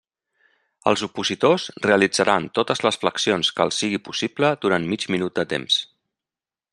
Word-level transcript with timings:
Els 0.91 1.01
opositors 1.07 1.65
realitzaran 1.85 2.47
totes 2.61 2.81
les 2.87 2.97
flexions 3.03 3.53
que 3.59 3.67
els 3.69 3.81
sigui 3.83 4.01
possible 4.09 4.53
durant 4.65 4.89
mig 4.95 5.07
minut 5.17 5.37
de 5.41 5.47
temps. 5.57 5.79